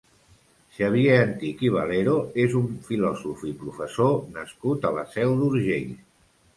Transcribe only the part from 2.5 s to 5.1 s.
un filòsof i professor nascut a la